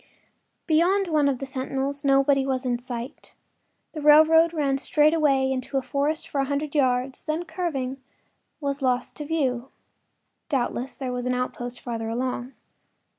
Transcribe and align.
Beyond 0.65 1.09
one 1.09 1.29
of 1.29 1.37
the 1.37 1.45
sentinels 1.45 2.03
nobody 2.03 2.43
was 2.43 2.65
in 2.65 2.79
sight; 2.79 3.35
the 3.91 4.01
railroad 4.01 4.51
ran 4.51 4.79
straight 4.79 5.13
away 5.13 5.51
into 5.51 5.77
a 5.77 5.83
forest 5.83 6.27
for 6.27 6.41
a 6.41 6.45
hundred 6.45 6.73
yards, 6.73 7.23
then, 7.23 7.45
curving, 7.45 8.01
was 8.59 8.81
lost 8.81 9.15
to 9.17 9.25
view. 9.25 9.69
Doubtless 10.49 10.97
there 10.97 11.13
was 11.13 11.27
an 11.27 11.35
outpost 11.35 11.79
farther 11.81 12.09
along. 12.09 12.53